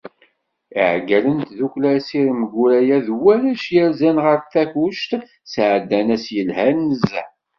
[0.81, 5.11] Iεeggalen n tdukkla Asirem Guraya d warrac yerzan ɣer Takkuct,
[5.53, 7.27] sεeddan ass yelhan nezzeh.